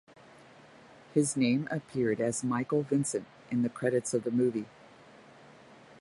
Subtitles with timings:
[1.13, 4.65] His name appeared as Michael Vincent in the credits of the movie.